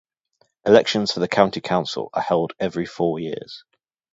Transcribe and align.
Elections 0.65 1.11
for 1.11 1.19
the 1.19 1.27
County 1.27 1.61
Council 1.61 2.09
are 2.13 2.23
held 2.23 2.53
every 2.59 2.87
four 2.87 3.19
years. 3.19 3.63